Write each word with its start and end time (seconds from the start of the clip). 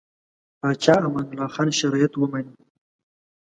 پاچا 0.59 0.93
امان 1.05 1.25
الله 1.29 1.49
خان 1.53 1.69
شرایط 1.79 2.13
ومني. 2.15 2.53